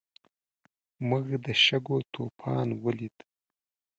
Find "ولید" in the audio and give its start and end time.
2.83-3.17